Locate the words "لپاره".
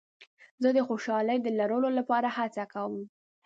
1.99-2.27